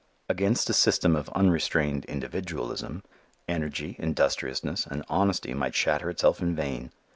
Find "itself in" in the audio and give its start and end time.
6.09-6.55